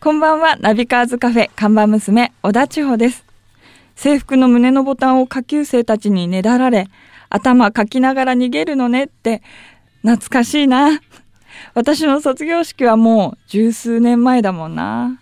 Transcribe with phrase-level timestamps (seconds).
[0.00, 3.24] こんばんは、ナビカーズカフェ看板娘、小田千穂です。
[3.96, 6.86] 制服の胸のボタンを下級生たちにねだられ、
[7.28, 9.42] 頭かきながら逃げるのねって、
[10.02, 11.00] 懐かしいな。
[11.74, 15.20] 私の卒業式はもう十数年前だもんな。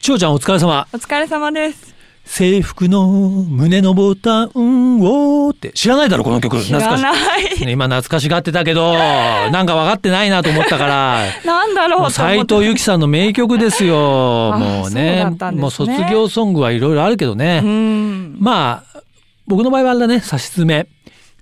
[0.00, 0.88] 千代ちゃんお疲れ様。
[0.90, 1.91] お疲れ様です。
[2.24, 6.62] 制服の胸のボタンをって知らないだろこの曲。
[6.62, 7.56] 知ら懐かない。
[7.56, 7.66] しい。
[7.66, 8.94] ね今懐かしがってたけど、
[9.52, 11.24] なんか分かってないなと思ったから。
[11.44, 14.54] なんだろうと思って斉藤由貴さんの名曲ですよ。
[14.54, 17.60] あもうねねもう卒業ソングはいろいろあるけどね。
[17.62, 18.36] うん。
[18.38, 19.00] まあ
[19.46, 20.86] 僕の場合はあれだね差し詰め。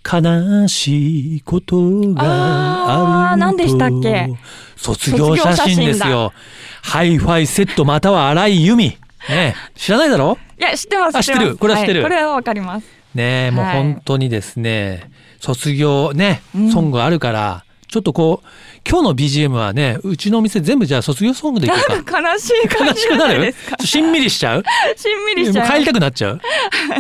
[0.03, 4.31] 悲しいことがあるとあー何でしたっけ？
[4.77, 6.33] 卒業写真ですよ。
[6.83, 8.97] ハイファイセットまたは荒井由実。
[9.29, 10.39] ね知らないだろ？
[10.59, 11.17] いや、知ってます。
[11.19, 11.57] あ知ってる。
[11.57, 12.01] これは知ってる。
[12.01, 12.03] い。
[12.03, 12.87] これはわかります。
[13.15, 15.11] ねえもうはい本当にですね、
[15.41, 16.71] 卒業ねうん。
[16.73, 18.47] ソングあるから、ちょっとこう
[18.89, 22.21] 今日の BGM はねうちのお店全部じゃあ卒業ソングでいこうか。
[22.23, 22.53] 悲しい
[22.87, 23.85] 悲しくなるないですか。
[23.85, 24.63] しんみりしちゃう？
[24.97, 25.67] しんみりしちゃう。
[25.67, 26.41] もう帰りたくなっちゃう、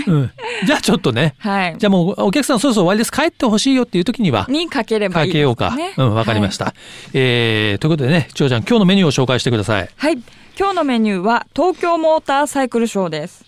[0.08, 0.30] うん、
[0.66, 1.76] じゃあちょっとねはい。
[1.78, 3.12] じゃあもうお客さんそろそろ終わりです。
[3.12, 5.28] 帰ってほしいよっていう時にはにかければいい。
[5.28, 6.74] かけようか、うんわかりました、
[7.14, 9.88] えーということでね千代ちゃん今日のメニューを紹介してください。
[9.96, 10.18] はい。
[10.58, 13.44] 今日のメニューは東京モーターサイクルショーです。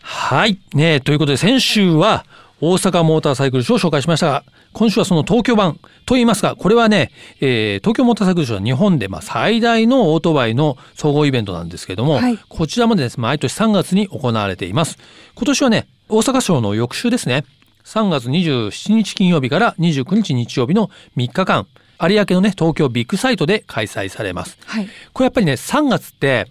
[0.00, 0.58] はい。
[0.74, 2.26] ねということで先週は
[2.60, 14.98] 大阪モーターサイクルショーを紹介しましたが、今週はその東京版と言いますが、これはね、えー東京モーターサイクルショーは日本でまあ最大のオートバイの総合イベントなんですけども、はいこちらもですね、毎年3月に行われています。
[15.34, 17.44] 今年はね、大阪ショーの翌週ですね、
[17.84, 21.66] 3月27日金曜日から29日日曜日の3日間、
[22.00, 24.58] 有明のね、東京ビッグサイトで開催されます。
[24.66, 24.88] はい。
[25.12, 26.46] これやっぱりね、3月って、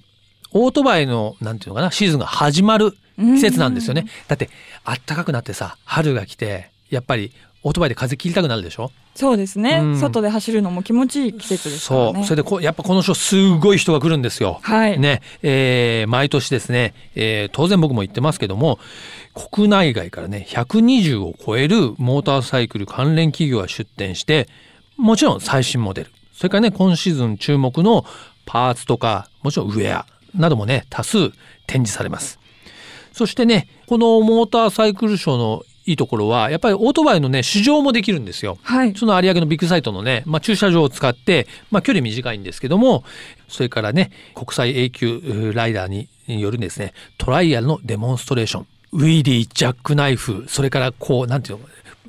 [0.51, 4.05] オートバイの、なんていうのかな、シーズンが始まる季節なんですよね。
[4.27, 4.49] だって、
[4.85, 7.31] 暖かくなってさ、春が来て、やっぱり、
[7.65, 8.91] オートバイで風切りたくなるでしょ？
[9.15, 12.13] そうですね、うん外で走るのも気持ちいい季節ですね。
[12.13, 12.23] そう。
[12.25, 14.59] それでこう、やっぱこのショーすごい人が来るんですよ。
[14.63, 14.99] はい。
[14.99, 18.79] ね、えー毎年ですね、えー当然僕も言ってますけども、
[19.33, 24.49] 国内外からね、120を超えるモーターサイクル関連企業が出展して、
[24.97, 28.05] もちろん最新モデル、それからね、今シーズン注目の
[28.45, 30.05] パーツとか、もちろんウェア
[30.35, 31.31] などもね、多数
[31.67, 32.39] 展示されます。
[33.11, 38.57] そしてね、このモーターサイクルショーのいいところは、やっぱりオートバイのね、試乗もできるんですよ。
[38.63, 38.95] はい。
[38.95, 43.03] その有明のビッグサイトのね、まあ、駐車場を使って、まあ、距離短いんですけども、
[43.49, 48.67] それからね、国際 A 級うライダーによるですね、トライアルのデモンストレーション。
[48.93, 51.65] ウィリー、ジャックナイフ、それからこう、なんていうの、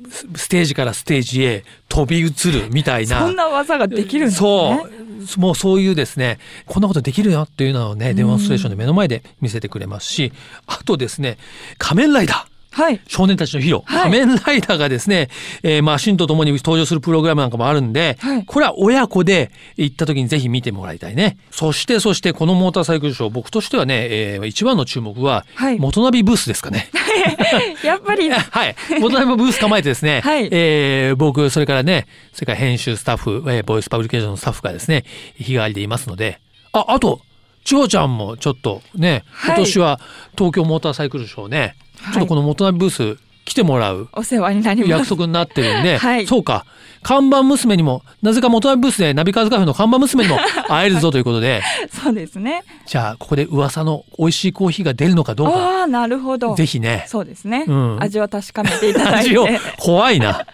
[0.09, 3.19] スステージからステージへ飛び移るみたいな。
[3.21, 4.47] そんな技ができるんですね。
[4.47, 5.39] そう。
[5.39, 10.31] もうそういうですね、こんなことできるよっていうのをね、デモンストレーションで目の前で見せてくれますし、
[10.67, 11.37] あとですね、
[11.77, 12.54] 仮面ライダー。
[12.75, 12.99] はい。
[13.07, 15.29] 少年たちのヒーロー、はい仮面ライダーがですね、
[15.63, 21.37] えー、マシンと共に登場するプログラムなんかもあるんで、はいこれは親子で行った時にぜひ見てもらいたいね。
[21.51, 26.89] そして、そしてこのモーターサイクルショー、僕としてはね、えー一番の注目は、はい元ナビブースですかね。
[27.83, 28.75] やっぱり、 はい。
[28.99, 35.05] 元ナビもブース構えてですね、はいえー僕、それからね、それから編集スタッフ、えーボイスパブリケーションのスタッフがですね、
[35.37, 36.39] 日替わりでいますので、
[36.73, 37.21] あ、あと、
[37.63, 39.99] 千穂ちゃんもちょっとね、はい今年は
[40.37, 41.75] 東京モーターサイクルショーね、はい
[42.13, 44.91] ちょっとこの元ナビブース来てもらうお世話になります。
[44.91, 46.65] 約束になってるんで、 はいそうか。
[47.03, 51.61] 看板娘にも、なぜか元ナビブースでナビカーズカフェの看板娘にも 会えるぞということで、
[51.91, 52.63] そうですね。
[52.87, 56.55] じゃあ、ここで噂の美味しいコーヒーが出るのかどうか、ああ、なるほど。
[56.55, 59.37] ぜひね、そうですね、うん味を確かめていただいて。
[59.37, 60.47] 味を、怖いな。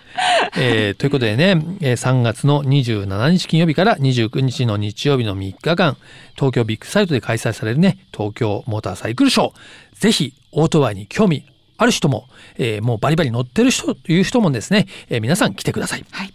[0.57, 5.95] えーということでね、えー3月の27日金曜日から29日の日曜日の3日間、
[6.35, 9.53] 東京ビッグサイトで開催されるね、東京モーターサイクルショー。
[9.97, 11.45] ぜひ、オートバイに興味
[11.78, 16.06] ある人も、えーもうバリバリ乗ってる人という人もですね、えー皆さん来てください。
[16.12, 16.34] はい。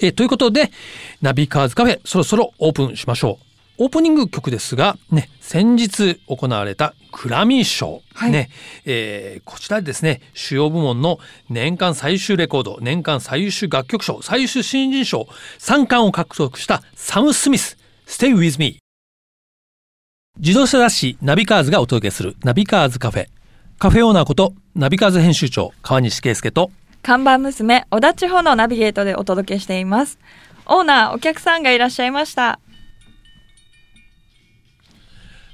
[0.00, 0.70] えーということで、
[1.20, 3.44] ナビカーズカフェ、そろそろオープンしましょう。
[3.78, 8.50] オープニング曲ですが、ね、先日行われたグラミー賞、はいね、
[8.84, 11.18] えーこちらでですね、主要部門の
[11.48, 15.26] 年間最終レコード、年間最優秀楽曲賞、最優秀新人賞、
[15.58, 18.78] 3冠を獲得したサム・スミス、Stay With Me。
[20.38, 23.26] 自動車雑誌ナビカーズがお届けするナビカーズカフェ。
[23.82, 26.70] カフェオーナーことナビカーズ編集長川西圭介と
[27.02, 30.20] 看板娘、小田地方のナビゲートでお届けしています。
[30.66, 32.60] オーナー、お客さんがいらっしゃいました。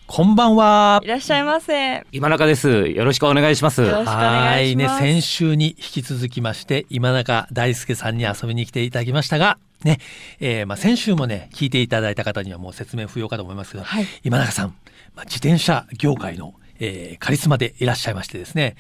[0.06, 2.04] こんばんはいらっしゃいませ。
[2.12, 2.68] 今中です。
[2.68, 3.80] よろしくお願いします。
[3.80, 10.00] よろしくお願いしますはいね、先週に引き続きまして、今中大輔さんに遊びに来ていただきましたが、ね、
[10.38, 14.74] えーまあ先週もね、聞いていただいた方にはもう説明不要かと思いますけど、はい今中さん、
[15.14, 18.76] まあ、自転車業界の、えーカリスマでいらっしゃいましてですね、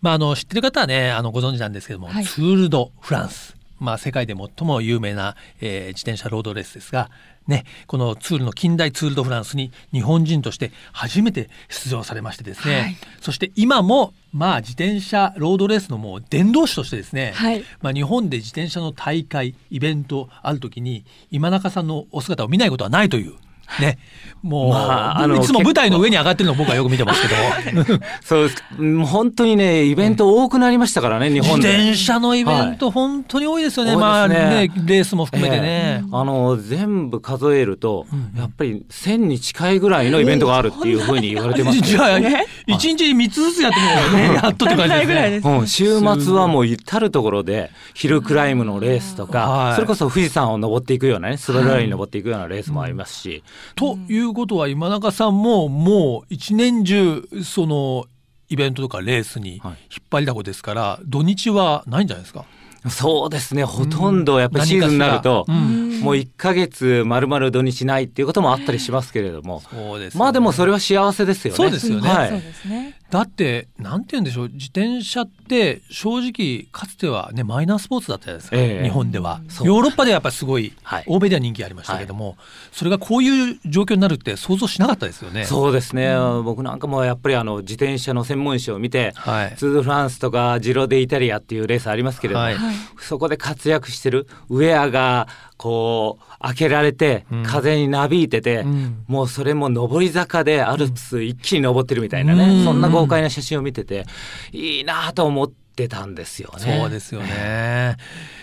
[0.00, 3.56] まあ、あの、知ってる方はね、あの、ご存知なんですけども、はいツール・ド・フランス。
[3.78, 7.10] まあ、世界で最も有名な、えー自転車ロードレースですが、
[7.46, 23.34] ね、このツールの近代ツール・ド・フランスに日本人として初めて出場されましてですね、はいそして今も、まあ、自転車ロードレースのもう伝道師としてですね、はいまあ、日本で自転車の大会イベントある時に今中さんのお姿を見ないことはないという。
[23.80, 23.98] ね、
[24.42, 24.76] もう、ま
[25.12, 28.00] ああのいつも舞台の上に上がってるのを僕はよく見てますけど。
[28.22, 28.64] そうです。
[28.78, 31.68] うん本当にね、イベント多くなりましたからね、日自本で。
[31.70, 33.96] 転車のイベント、本当に多いですよね。
[33.96, 36.02] まあねねレースも含めてね。
[36.12, 38.38] あの全部数えると、うん。
[38.38, 44.34] やっぱり1000に近いぐらいのイベントがあるっていうふうに言われてます、 じゃあ、ね一日に三つずつやってみようよね。
[44.34, 45.30] やっとって感じですね。
[45.30, 49.74] ですうん、週末はもう至る所でヒルクライムのレースとか、はい。
[49.74, 53.42] それこそ富士山を登っていくようなねスバルラインに登っていくようなレースもありますし、
[53.74, 58.06] ということは今中さんももう一年中その
[58.48, 59.76] イベントとかレースに引っはい
[60.10, 62.44] 張りだこですから、土日はないんじゃないですか？
[62.90, 63.62] そうですね。
[63.64, 66.00] ほとんどやっぱりシーズンになると、うん。
[66.00, 70.20] もう1ヶ月まるまる土日ないっていうこともあったりしますけれども、そうですよね。
[70.24, 71.56] まあでもそれは幸せですよね。
[71.56, 72.10] そうですよね。
[72.10, 72.30] はい。
[72.30, 72.98] そうですね。
[73.12, 78.84] だってなんて言うんでしょう自転車って正直かつてはねマイナースポーツだったじゃないですか、ええ。
[78.84, 79.42] 日本では。
[79.64, 81.04] ヨーロッパではやっぱりすごい、はい。
[81.06, 82.38] 欧米では人気ありましたけども、
[82.72, 85.44] それがこういう状況になるって想像しなかったですよね。
[85.44, 89.56] そうですね、僕なんかもやっぱりあの自転車の専門誌を見て、はい。
[89.58, 92.74] ツール・ド・フランスとかジロ・デ・イタリアっていうレースありますけれども、はいはい。
[92.98, 95.28] そこで活躍してるウェアが
[95.58, 104.06] こう開けられてうん風になびいてて、うんもうそれも上り坂でアルプス一気に登ってるみたいなね、うんそんな豪快な写真を見てて
[104.52, 106.78] いいなと思ってたんですよね。
[106.80, 107.96] そうですよね。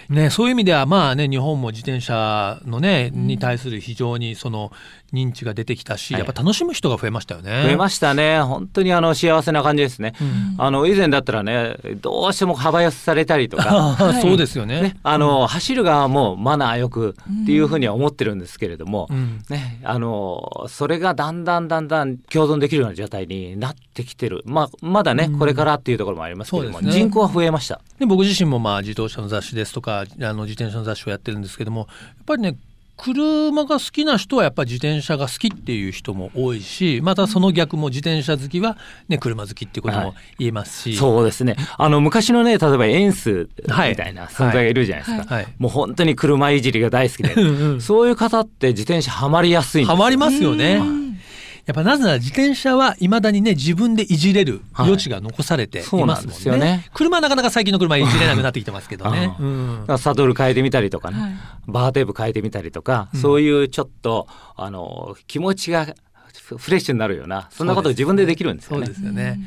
[0.10, 4.72] ね、そういう意味ではまあね日本も自転車のねに対する非常にその
[5.14, 7.64] 認知が出てきたし、はいやっぱ楽しむ人が増えましたよね。
[7.64, 10.14] 増えましたね本当にあの幸せな感じですね。
[10.20, 14.82] うんあの以前だったらねどうしても幅寄せされたりとかはい そうですよね。
[14.82, 24.44] ね、あの、走る側もマナーよくっていうふうには思ってるんですけれども、うんね、あの、それがだんだんだんだん共存できるような状態になってきてる。
[24.46, 27.80] まあ、まだね、うんこれからっていうところもありますけれども、ね人口は増えました。
[27.98, 32.58] で僕自身もまあ自動車の雑誌ですとかあの自転車の雑誌をやってるんですけどもやっぱりね
[33.00, 41.56] 車が好きな人はやっぱり自転車が好きっていう人も多いしまたその逆も自転車好きは、ね、車好きっていうことも言えますし、そうですね。
[41.78, 45.36] あの、昔のね、例えばエンスみはいたいな存在がいるじゃないですか。
[45.36, 47.80] はいもう本当に車いじりが大好きで。
[47.80, 50.82] そういう方って自転車ハマりやすいんですよハマりますよね。
[51.70, 56.14] うんやっぱなぜなら自転車はいまだにね自分でいじれる余地が残されていますもんね。
[56.16, 59.36] そうなんですよね車はなかなか最近の車いじれなくなってきてますけどね。
[59.38, 59.46] あう
[59.94, 61.32] んサドル変えてみたりとかね、はい
[61.68, 65.86] バーテープ変えてみたりとか、うんそういうちょっとあの気持ちが
[66.34, 68.88] フフレッシュになるようなそんなことを自分でできるんですよそうね。
[68.88, 69.40] ですよね。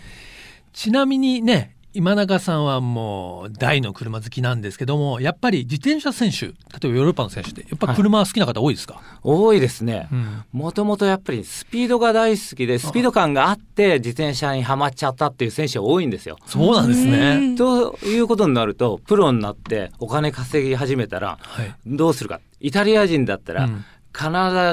[0.72, 6.54] ちなみにね今中さんはもう大の車好きなんですけどもやっぱり自転車選手例え
[6.84, 10.08] ばヨーロッパの選手ってやっぱ車好きな方多いですか、多いですね。
[10.10, 16.38] うんもともとやっぱりスピードが大好きでスピード感があって自転車にはまっちゃったっていう選手が多いんですよ。
[16.46, 17.52] そうなんですうね。
[17.52, 21.74] んということになるとプロになってお金稼ぎ始めたらはい。
[21.86, 23.84] どうするかイタリア人だったらうん
[24.14, 24.28] 必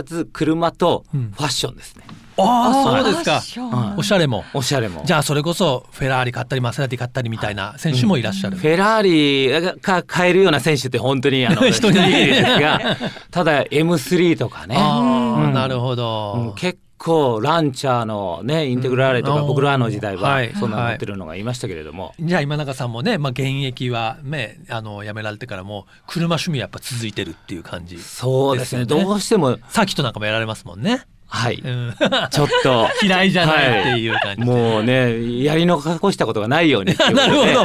[0.06, 2.04] ず車とフうんァッションですね。
[2.44, 3.42] ああそうですか。
[3.42, 4.44] かおしゃれも。
[4.54, 5.04] おしゃれも。
[5.06, 8.58] じゃあそれこそフェラーリ買ったりマセラティ買ったりみたいな選手もいらっしゃる。
[8.58, 12.98] フェラーリが買えるような選手って本当にあの一 人一人ですが、
[13.32, 15.00] ただ M3 とかね、ああ、
[15.46, 15.54] うん。
[15.54, 16.34] なるほど。
[16.38, 19.48] うん結構ランチャーのねインテグラーレとか、うん。
[19.48, 20.54] 僕らの時代ははい。
[20.60, 28.84] そんなの持ってるのがいましたけれども、じゃあ今中さんもね、まあ、現役はねあの辞められてからも車趣味やっぱ続いてるっていう感じそうですね。
[28.84, 29.58] どうしても。
[29.70, 31.94] サーキットなんかもやられますもんね、はい、うん、
[32.32, 32.88] ちょっと。
[33.06, 34.42] 嫌いじゃないっていう感じ。
[34.42, 37.56] で、もうねやり残したことがないようにっていうこと なでる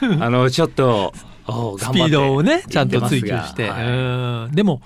[0.00, 0.24] ほど。
[0.26, 1.12] あのちょっと
[1.46, 3.86] おスピードをねちゃんと追求行して、はい。
[3.86, 3.90] う
[4.48, 4.50] ん。
[4.52, 4.82] でも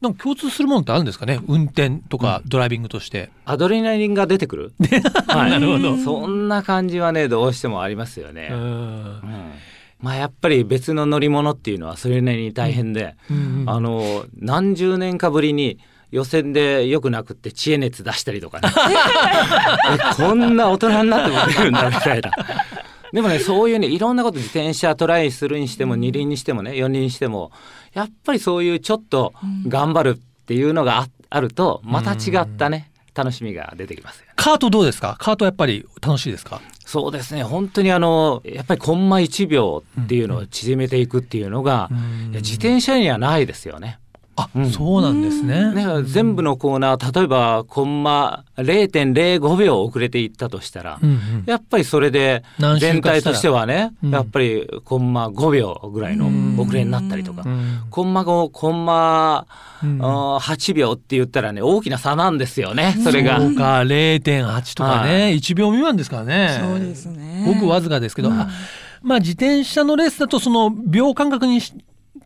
[0.00, 1.40] なんか共通するものってあるんですかね？
[1.46, 4.72] 運転とかドライビングとして、アドレナリンが出てくる、
[5.28, 5.96] はいなるほど。
[5.96, 8.48] そんな感じはねどうしてもありますよね。
[8.50, 8.58] うん。
[8.58, 9.22] うん。
[10.00, 13.64] まあやっぱり別の乗り物っていうのはそれなりに大変で、うん。
[13.68, 15.78] あの何十年かぶりに
[16.12, 18.68] 予選でよくなくって知恵熱出したりとかね。
[19.94, 22.30] えこんな大人になっても出るんだみたいな。
[23.12, 27.50] でもねそういうねいろんなこと自転車トライするにしても二輪にしてもね四輪にしても
[27.92, 29.34] やっぱりそういうちょっと
[29.66, 34.24] 頑張るっていうのがああるとまた違ったね楽しみが出てきます。
[34.36, 35.16] カートどうですか？
[35.18, 36.60] カートやっぱり楽しいですか？
[36.86, 41.88] そうですね本当にあのやっぱりコンマ1秒っていうのを縮めていくっていうのが、
[42.32, 43.98] 自転車にはないですよね。
[44.36, 44.70] あ、うん。
[44.70, 45.74] そうなんですね。
[45.74, 51.44] ね、全部のコーナー例えばコンマ0.05秒遅れていったとしたら、うんうん。
[51.46, 52.42] やっぱりそれで
[52.80, 54.10] 全体としてはね、うん。
[54.10, 56.30] やっぱりコンマ5秒ぐらいの
[56.62, 57.82] 遅れになったりとか、うん。
[57.90, 59.46] コンマ5コンマ、
[59.82, 59.98] うん。
[60.02, 63.40] あー8秒って言ったらね大きな差なんですよねそれが。
[63.40, 66.58] そうか0.8とかね、は1秒未満ですからね。
[66.60, 67.44] そうですね。
[67.46, 68.48] ごくわずかですけど、あ
[69.02, 71.74] まあ自転車のレースだとその秒間隔にし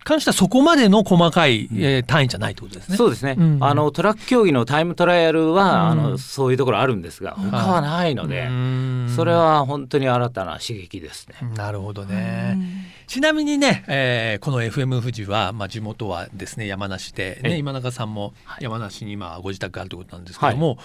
[0.07, 2.97] 関してはそこまでの細かい、えー単位じゃないってことですね。
[2.97, 3.59] そうですね、うん。
[3.61, 6.01] あのトラック競技のタイムトライアルは、うん。
[6.03, 9.13] あのそういうところあるんですが他はないので、うん。
[9.17, 11.37] それは本当に新たな刺激ですね。
[11.57, 12.57] なるほどね。
[13.09, 20.79] ちなみにね、えーこの FM 富士は、まあ、地元はですね山梨で、ね、え今中さんも山梨に今ご自宅があるということなんですけども、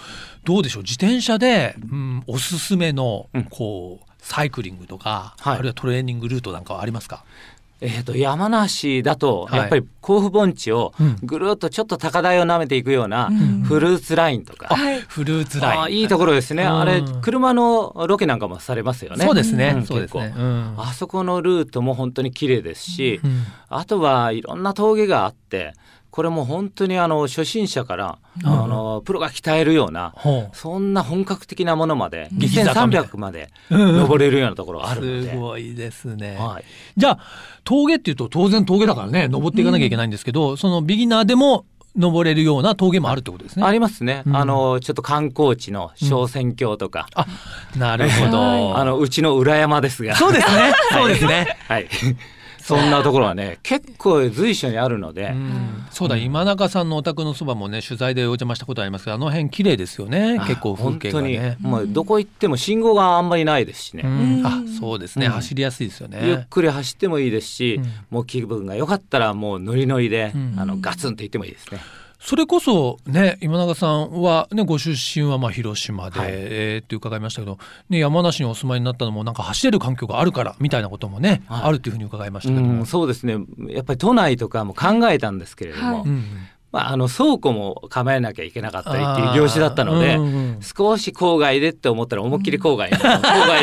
[0.44, 0.82] どうでしょう？
[0.82, 3.44] 自転車で、うん、おすすめのうん。
[3.44, 5.58] こうサイクリングとか、はい。
[5.58, 7.24] あるいはトレーニングルートなんかはありますか？
[7.84, 9.58] えー、と山梨だとはい。
[9.58, 11.16] やっぱり甲府盆地をうん。
[11.22, 13.62] ぐるっとちょっと高台を舐めていくようなうん。
[13.62, 15.00] フルーツラインとか、はい。
[15.00, 15.82] フルーツライン。
[15.82, 16.80] あいいところですね、うん。
[16.80, 19.24] あれ車のロケなんかもされますよね。
[19.24, 20.40] そうですね、うんそうですね、結構。
[20.40, 20.74] うん。
[20.78, 23.42] あそこのルートも本当に綺麗ですし、うん。
[23.68, 25.74] あとはいろんな峠があって
[26.12, 30.56] これも本当にあの初心者から、あのプロが鍛えるようなほう。
[30.56, 36.36] そんな本格的なものまで激坂みたい2300までうん登れるようなところがあるのすで、ごいですね。
[36.36, 36.64] はい、
[36.98, 37.18] じゃあ
[37.64, 41.64] 峠っていうと当然峠だからね登っていかなきゃいけないんですけど、そのビギナーでも
[41.96, 43.64] 登れるような峠もあるってことですね。
[43.64, 44.36] ありますね、うん。
[44.36, 47.26] あのちょっと観光地の小仙峡とか、あ
[47.74, 48.76] なるほど。
[48.76, 50.14] あのうちの裏山ですが。
[50.16, 50.74] そうですね。
[50.92, 51.56] そうですね。
[51.68, 51.88] はい
[52.62, 55.84] そんなところはね 結構随所にあるので、うん。
[55.90, 61.38] そうだ今中さんのお宅のそばもね取材でお邪魔したことありますけどあの辺綺麗ですよね結構風景がね。
[61.38, 61.72] 本当に。
[61.72, 64.42] もうどこ行っても信号があんまりないですしね、うん。
[64.46, 65.32] あそうですね、うん。
[65.32, 66.46] 走りやすいですよゆっね。
[66.48, 67.92] くり走ってもいいですし、うん。
[68.10, 70.54] もう気分が良かったらもうノリノリで、うん。
[70.56, 71.80] あのガツンと行ってもいいですね。
[72.24, 76.28] それこそね今永さんはねご出身はまあ広島で、はい。
[76.32, 77.58] えーって伺いましたけど、
[77.90, 81.62] ね、山梨にお住まいになったのもなんか走れる環境があるからみたいなこともね、はい。
[81.64, 82.80] あるっていうふうに伺いましたけども。
[82.80, 83.38] うん、そうですね。
[83.68, 86.08] やっぱり都内とかも考えたんですけれども、はい。
[86.08, 86.24] うん
[86.70, 93.00] まあ、あの倉庫も構えなきゃいけなかったりっていう業種だったので、うんうん少し郊外でって思ったら思いっきり郊外、郊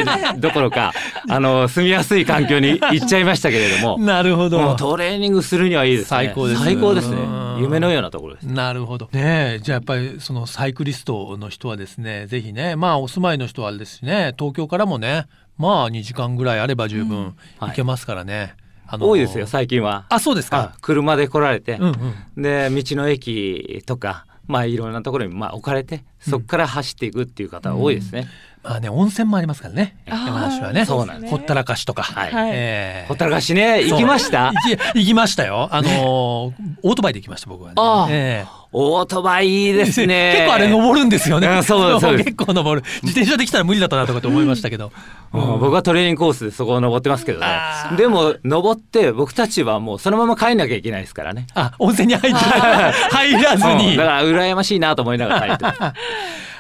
[0.06, 0.92] 外どころか
[1.30, 3.98] あの住みやすい環境に行っちゃいましたけれども。
[4.04, 4.60] なるほど。
[4.60, 6.34] もうトレーニングするにはいいですね。
[6.34, 7.16] 最高ですね。
[7.16, 9.10] うん夢のようなところですなるほど。
[9.12, 18.56] ねえ、じゃあやっぱりそのサイクリストの人はですね、ぜひね、まあお住まいの人はあれですしね、東京からもね、まあ2時間ぐらいあれば十分はい行けますからね。
[18.88, 20.06] あ多いですよ最近は。
[20.10, 20.74] あ、そうですか。
[20.76, 22.42] あ車で来られて、うんうん。
[22.42, 28.28] で道の駅とかまあいろんなところにまあ置かれてそこから走っていくっていう方が多いですね。
[28.64, 29.96] まあね、温泉もありますからね。
[30.06, 30.86] 山梨はね。
[30.86, 32.04] そうなんですほったらかしとか。
[32.04, 34.52] はいはいええほったらかしね行きました？
[34.96, 35.70] 行きましたよ。
[35.72, 37.74] あのーオートバイで行きました僕はね。
[37.78, 40.34] ああええオートバイいいですね。
[40.38, 41.48] 結構あれ登るんですよね。
[41.48, 42.86] うんそう そう結構登る。
[43.02, 44.92] 自転車できたら無理だったなとかって思いましたけど。
[45.34, 47.94] うん僕はトレーニングコースでそこを登ってますけどねあ。
[47.96, 51.46] でも登って僕たちはもうそのまま帰んなきゃいけないですからね。
[51.54, 53.96] あ、温泉に入って入らずうんに。
[53.96, 55.78] だから羨ましいなと思いながら帰って。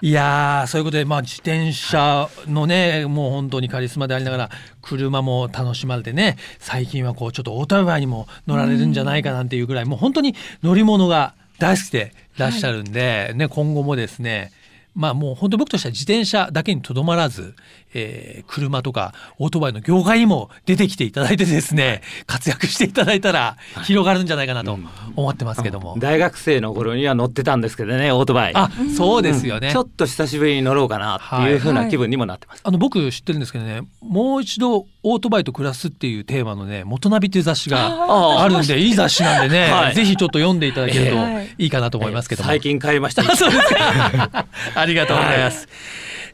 [0.01, 4.49] いやーそういうことで、まあ、自転車のねもう本当にカリスマでありながら
[4.81, 14.51] 車も楽しまれてね最近はこうちょっとオートバイにも乗られるんじゃないかなんていうぐらい、もう本当に乗り物が大好きでいらっしゃるんで、ね、今後もですね
[14.95, 17.55] まあもう本当僕としては自転車だけにとどまらず、
[17.93, 24.77] えー車とかオートバイの業界にも出てきていただいてですね活躍していただいたら広がるんじゃないかなと
[25.15, 25.95] 思ってますけども。
[25.99, 28.53] 大学生の頃には乗ってたんですけどねオートバイ。
[28.55, 29.71] あそうですよね。
[29.71, 32.61] ちょっと久しぶりに乗ろうかなっていう風な気分にもなってます。
[32.63, 39.95] あの僕知ってるんですけどねもう一度オートバイと暮らすっていうテーマのね「元ナビ」っていう雑誌があるんでいい雑誌なんでね、はい。
[39.95, 41.49] ぜひちょっと読んでいただけるとはい。
[41.57, 43.23] いいかなと思いますけども、最近買いました。
[43.35, 44.45] そうですか。
[44.75, 45.67] ありがとうございます。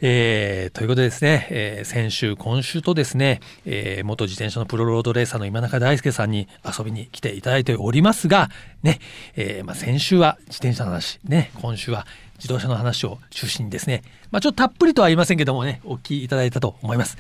[0.02, 8.50] えーということでですね、えー先週今週とですね、えー元自転車のプロロードレーサーの今中大輔さんに遊びに来ていただいておりますが
[8.84, 9.00] ね、
[9.36, 12.06] えーまあ、先週は自転車の話ね今週は
[12.38, 17.18] 自動車の話を中心にですね、まあ、ちょっとたっぷりとは言いませんけどもねお聞きいただいたと思います。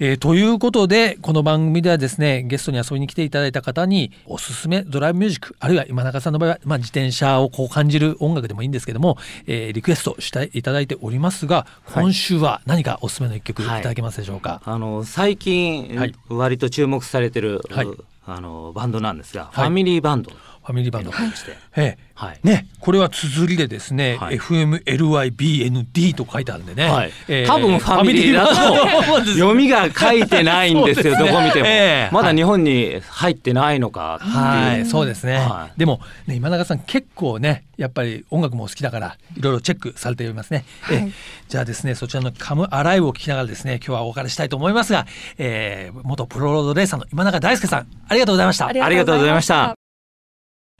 [0.00, 16.14] えーということでこの番組ではですねゲストに遊びに来ていただいた方におすすめドライブミュージックあるいは今中さんの場合は、まあ、自転車をこう感じる音楽でもいいんですけども、えーリクエストしていただいておりますが今週は何かおすすめの一曲いただけますでしょうか、あの最近、はい。
[16.28, 17.88] 割と注目されてる、はい。
[18.26, 19.54] あのバンドなんですが、はい。
[19.54, 20.30] ファミリーバンド。
[20.64, 21.10] ファミリーバンド。
[21.10, 21.30] はい。
[21.32, 21.98] してええ。
[22.14, 22.38] はい。
[22.42, 24.38] ね、これは綴りでですね、はい。
[24.38, 26.88] FMLYBND と書いてあるんでね。
[26.88, 27.12] はい。
[27.28, 32.14] えー多分ファミリーだと読みが書いてないんですよどこ見ても、ええ。
[32.14, 35.36] まだ日本に入ってないのかっていう、はい、そうですね。
[35.36, 35.78] はい。
[35.78, 40.64] でも、ね、今永さん結構ね、やっぱり音楽もお好きだから、いろいろチェックされておりますね。
[40.90, 41.12] えはい。
[41.48, 45.06] じゃあですね、そちらのカムアライブを聞きながらですね、今日はお別れしたいと思いますが、
[45.36, 48.72] えー、元プロロードレーサーの今永大輔さん、ありがとうございました。
[48.94, 49.83] りがとうございました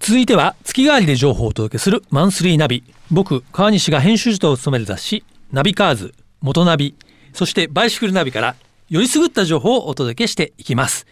[0.06, 2.84] 続いては月替わりで情報をお届けするマンスリーナビ。
[3.10, 6.94] 僕川西が編集長を務める雑誌ナビカーズ元ナビ。
[7.32, 8.54] そしてバイシクルナビから
[8.90, 11.06] よりすぐった情報をお届けしていきます。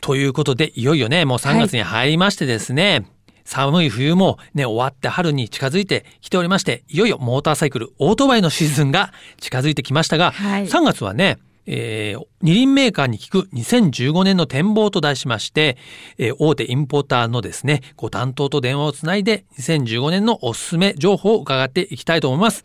[0.00, 3.06] ということでいよいよねもう3月に入りましてですね、
[3.44, 10.68] 寒い冬もね終わって春に近づいてきておりましていよいよモーターサイクルオートバイのシーズンが近づいてきましたが、はい。
[10.68, 11.38] 3月はね
[11.70, 15.76] えー二輪メーカーに聞く2015年の展望と題しまして、
[16.16, 22.64] えー大手インポーターのですね、ご担当と電話をつないで2015年のおすすめ情報を伺っていきたいと思います。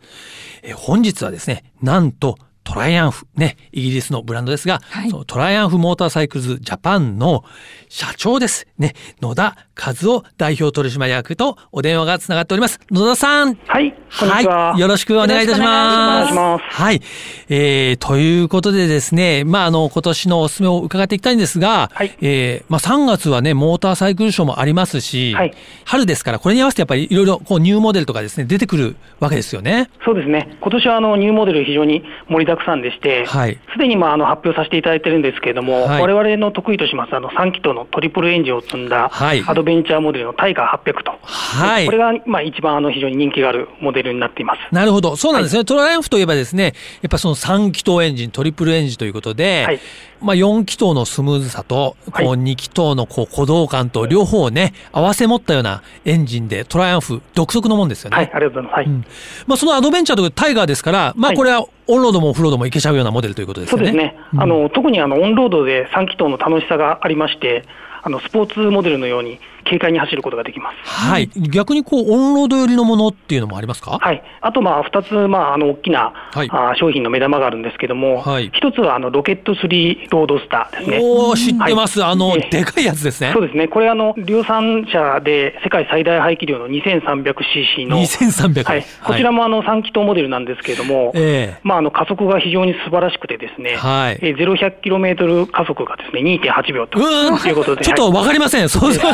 [0.62, 7.44] えー本日はですね、なんとトライアンフ、ね、イギリスのブランドですが、はいそのトライアンフモーターサイクルズジャパンの
[7.90, 8.66] 社長です。
[8.78, 12.80] ね、野田和夫代表取締役とお電話がつながっております。
[12.90, 13.54] 野田さん。
[13.66, 14.70] はい、こんにちは。
[14.72, 16.26] はい、よろしくお願いいたします。
[16.26, 17.00] いしますはい、
[17.48, 25.54] えー、ということでですね、まあ、あの、今年のおすすめを伺っていきたいんですが、はいえー、まあ、3月はね、モーターサイクルショーもありますし、はい
[25.86, 29.90] 春ですから、これに合わせてやっぱりいろいろ、こう、ニューモデルとかですね、出てくるわけですよね。
[30.04, 30.56] そうですね。
[30.60, 44.60] 今年はあのニューモデル非常に盛りだくさんでして、はいすでにまああの発表させていただいてるんですけれども、はい我々の得意としますあの3気筒のトリプルエンジンを積んだはいアドベンチャーモデルのタイガー800と、はいこれがまあ一番あの非常に人気があるモデルになっています。
[44.74, 45.16] なるほど。
[45.16, 45.64] そうなんですね。
[45.64, 49.80] トライアンフといえばですね、やっぱその3気筒エンジン、トリプルエンジンということで、はい
[50.20, 58.16] まあ4気筒のスムーズさと、こうはい2気筒のこう鼓動感と両方をね、合わせ持ったようなエンジンでトライアンフ独特のもんですよね。
[58.16, 58.74] はい、ありがとうございます。
[58.74, 59.04] はいうん
[59.46, 63.86] まあそのアドベンチャーというタイガーですから、まあはいこれはオンロードもオフロードもいけちゃうようなモデルということですよね。
[63.86, 64.16] そうですね。
[64.38, 67.64] あの特にあのオンロードで3気筒の楽しさがありまして、
[68.02, 70.76] あのスポーツモデルのように軽快に走ることができます。
[70.88, 71.28] はい。
[71.34, 73.98] 逆にこうオンロード寄りのものっていうのもありますか？
[74.00, 81.00] はい、あと、まあ、2つ、まあ、あの大きな、はいあー商品の目玉があるんですけども、はい1つはあのロケット3ロードスターですね。
[81.02, 82.04] おー、知ってます。
[82.04, 83.42] あの、ええでかいやつですねそう。
[83.46, 88.64] ですね、これあの、量産車で世界最大排気量の 2300cc の、2300。
[88.64, 98.68] はい、こちらもあの3気筒モデルなんですけれども、ええまあ、あの加速が非常に素晴らしくてですね、はいえー、0 1 0 0 m 加速がですね2.8秒ということで、ちょっとはいわかりません。
[98.68, 99.12] そうそう。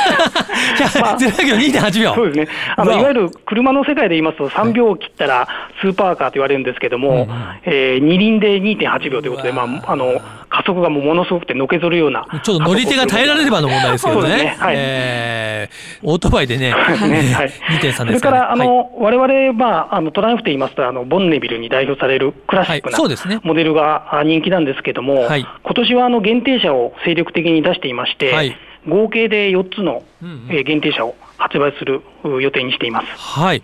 [1.00, 2.14] まあゼロキロ2.8秒。
[2.14, 2.48] そうですね。
[2.76, 5.48] あのいわゆる車の世界で言いますと、3秒を切ったら
[5.80, 7.28] スーパーカーと言われるんですけども、
[7.64, 12.26] えー二輪で2.8秒ということで、まあ、あの加速がもうものすごくてのけぞるような。
[12.42, 14.56] ちょっと乗り手が耐えられればの問題ですけどね。
[14.68, 18.64] えーオートバイでね、ねはい、2.3ですそれか、からら、あね。
[18.64, 28.56] の、我々、まあ、あのトランフと言いますと、あのボンネビルに代表されるクラシックはいなそうですねモデルがあ人気なんですけども、はい今年はあの限定車を精力的に出していまして、はい
[28.88, 30.46] 合計で4つの、うんうん。
[30.50, 33.06] えー限定車を発売するう予定にしています。
[33.16, 33.62] はい。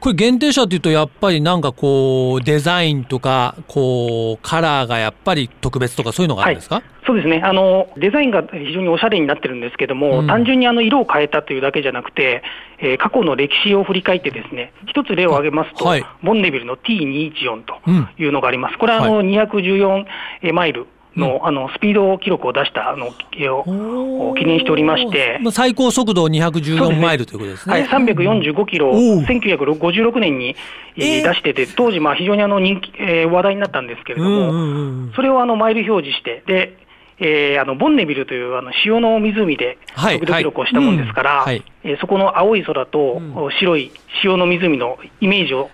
[0.00, 7.40] これ限定車っていうと、やっぱりなんかこう、デザインとか、こう、カラーがやっぱり特別とかそういうのがあるんですか、そうですね。
[7.44, 10.26] あの、デザインが非常におしゃれになってるんですけども、うん。
[10.26, 12.42] 単純にあの色を変えたというだけじゃなくて、
[12.80, 16.04] えー過去の歴史を振り返って、ですね一つ例を挙げますと、はい。
[16.24, 18.08] ボンネビルの T214 とうん。
[18.18, 23.52] いうのがあります、これはあの、214マイルの,、あのスピード記録を出したあのえー。
[23.52, 25.38] を記念しておりまして。
[25.42, 27.00] まあ最高速度そうです214ね。
[27.00, 27.74] マイルということですね。
[27.74, 30.56] はい、345キロをおう1956年に、
[30.96, 31.28] えーえー。
[31.28, 35.12] 出してて、当時、まあ、非常にあの人気、えー話題になったんですけれども、うんうんうん。
[35.14, 36.76] それをあのマイル表示して、で
[37.18, 41.58] えーあのボンネビルというあの潮の湖ではい速度記録をしたもんですから、はい。
[41.58, 43.20] うんえーそこの青い空と、
[43.58, 43.90] 白い
[44.22, 45.70] 潮の湖のイメージを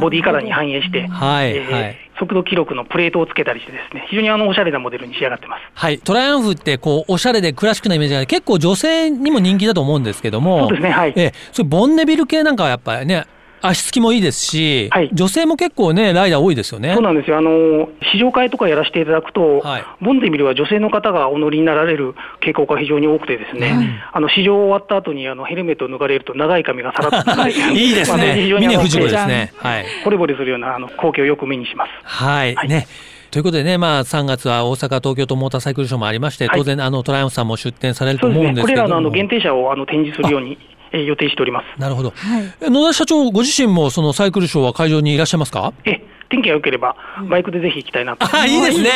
[0.00, 5.62] ボディカラーに反映して、はいえーはい速度記録のプレートをつけたりして、ですね非常にあのおしゃれなモデルに仕上がってます。
[5.74, 5.98] はい。
[5.98, 10.68] トライアンフって、こう、おしゃれでクラシックなイメージが結構女性にも人気だと思うんですけども。
[10.68, 13.26] そうですねはいええ、それボンネビル系なんかはやっぱりね、
[13.60, 16.92] 足つきもいいですし、はい女性も結構ね、ライダー多いですよね。
[16.94, 28.24] そうなんですよあの試乗会とかやらせていただくと、はいボンデビルは女性の方がお乗りになられる傾向が非常に多くて、ですね、あの試乗終わった後にあのヘルメットを脱がれると、長い髪がさらっと いいですね。
[28.24, 29.52] まあ非常に峰不二子ですね。
[29.56, 29.84] はい。
[30.04, 31.90] 惚れ惚れするようなあの光景をよく目にします。
[32.04, 32.54] はい。
[32.54, 32.86] はいね。
[33.30, 38.88] ということでね、まあ、3月は大阪、東京とモーターサイクルショーもありまして、はい当然、あの、トライアンフさんも出展されると思うんですけれども。
[38.88, 40.56] これらのあの限定車をあの展示するように、
[40.92, 41.80] えー予定しております。
[41.80, 42.10] なるほど。
[42.10, 42.52] はい。
[42.60, 45.72] え野田社長、ご自身もそのサイクルショーは会場にいらっしゃいますか？
[45.84, 46.96] え天気が良ければ、
[47.28, 48.26] バイクでぜひ行きたいなと。
[48.30, 48.90] あ、いいですね。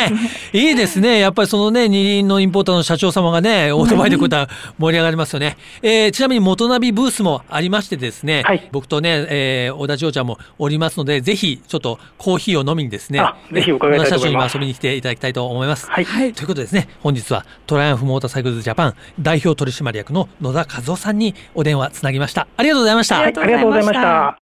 [0.53, 1.19] いいですね。
[1.19, 5.57] やっぱりそのね、二輪のインポーターの社長様がね、オートバイでこういった盛り上がりますよね。
[5.81, 15.89] えー、ちなみに元ナビブースもありましてですね、はい僕とね、えー、小田千代ちゃんもおりますので、ぜひちょっとコーヒーを飲みにですね、あぜひ伺いたいと思います小田社長に遊びに来ていただきたいと思います。
[15.89, 16.05] はい。
[16.33, 22.47] ということですね、本日はトライアンフモーターサイクルズジャパン代表取締役の野田和夫さんにお電話つなぎました。
[22.57, 23.19] ありがとうございました。
[23.19, 24.42] ありありがとうございました。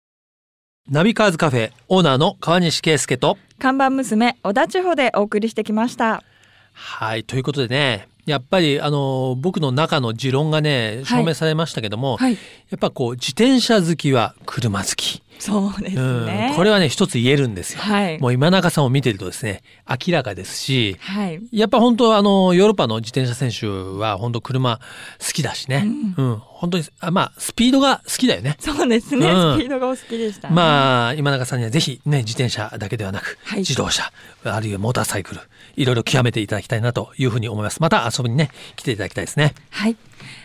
[0.88, 6.24] ナビカーズカフェオーナーの川西圭介と、看板娘小田地方でお送りしてきました。
[6.72, 12.32] はい、ということでね、やっぱりあの僕の中の持論がね証明されましたけども、はい。
[12.32, 12.38] や
[12.74, 17.80] っぱこう自転車好きは車好き、そうですうんね、これはね一つ言えるんですよ。
[17.80, 24.78] はいもう今中さんを見てるとですね明らかですしはいやっぱ本当あのヨーロッパの自転車選手は本当車
[25.18, 25.84] 好きだしね、
[26.16, 28.56] うん本当にあまあスピードが好きだよね。
[28.60, 34.12] そうですね、うんスピードがお好きでした、ね、まあ今中さんにはぜひね自転車だけではなく、はい自動車
[34.44, 35.40] あるいはモーターサイクル
[35.76, 37.80] いろいろ極めていただきたいなというふうに思います。
[37.80, 39.54] また遊びにね来ていただきたいですね。
[39.70, 39.96] はい。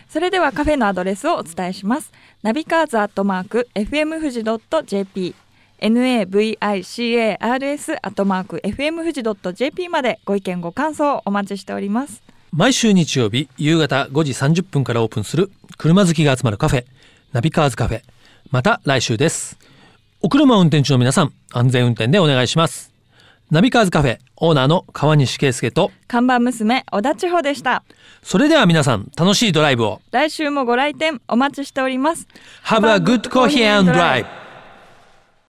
[0.08, 2.12] それではカフェのアドレスをお伝えします。
[2.46, 5.34] ナビカーズアットマーク FM 富士 .jp
[5.80, 12.22] navicars アットマーク FM 富士 .jp までご意見ご感想お待ちしております。
[12.52, 16.84] 毎週日曜日夕方5時30分からオープンする車好きが集まるカフェ
[17.32, 18.02] ナビカーズカフェ。
[18.52, 19.58] また来週です。
[20.20, 22.95] お車運転中の皆さん安全運転でお願いします。
[23.48, 27.84] ナビカーズカフェオーナーの川西圭介と看板娘小田千穂でした。
[28.20, 32.26] それでは皆さん楽しいドライブを来週もご来店お待ちしております。
[32.64, 34.26] Have a good coffee and drive